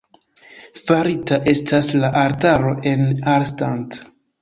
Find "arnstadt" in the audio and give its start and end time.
3.37-4.05